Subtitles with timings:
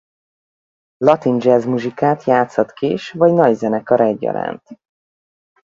[0.97, 4.79] Latin jazz muzsikát játszhat kis- vagy nagyzenekar egyaránt.